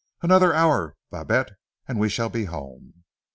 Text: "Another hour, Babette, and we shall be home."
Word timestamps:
"Another 0.23 0.51
hour, 0.51 0.97
Babette, 1.11 1.51
and 1.87 1.99
we 1.99 2.09
shall 2.09 2.29
be 2.29 2.45
home." 2.45 3.03